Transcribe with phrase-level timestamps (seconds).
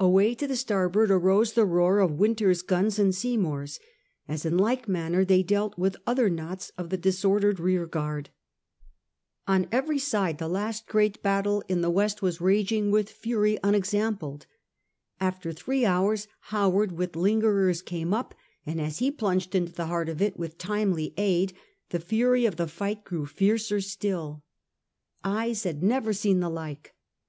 [0.00, 3.78] Away to the starboard arose the roar of Wynter's guns and Seymour's,
[4.26, 8.30] as in like manner they dealt with other knots of the disordered rearguard.
[9.46, 12.42] On every side the last great battle in the west i68 SIR FRANCIS DRAKE chap.
[12.42, 14.46] was raging with fury unexampled.
[15.20, 18.34] After three hours Howard with the lingerers came up,
[18.66, 21.52] and as he plunged into the heart of it with timely aid
[21.90, 24.42] the fury of the fight grew fiercer still.
[25.22, 26.96] Eyes had never seen the like.